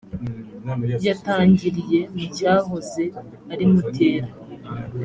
[1.07, 3.03] yatangiriye mu cyahoze
[3.51, 4.29] ari mutera